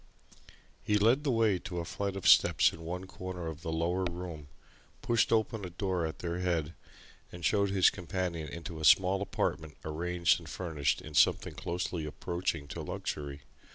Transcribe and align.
He 0.81 0.97
led 0.97 1.23
the 1.23 1.29
way 1.29 1.59
to 1.59 1.77
a 1.77 1.85
flight 1.85 2.15
of 2.15 2.27
steps 2.27 2.73
in 2.73 2.81
one 2.83 3.05
corner 3.05 3.45
of 3.45 3.61
the 3.61 3.71
lower 3.71 4.03
room, 4.05 4.47
pushed 5.03 5.31
open 5.31 5.63
a 5.63 5.69
door 5.69 6.07
at 6.07 6.17
their 6.25 6.39
head, 6.39 6.73
and 7.31 7.45
showed 7.45 7.69
his 7.69 7.91
companion 7.91 8.47
into 8.49 8.79
a 8.79 8.83
small 8.83 9.21
apartment 9.21 9.77
arranged 9.85 10.39
and 10.39 10.49
furnished 10.49 11.01
in 11.03 11.13
something 11.13 11.53
closely 11.53 12.03
approaching 12.07 12.67
to 12.69 12.81
luxury. 12.81 13.41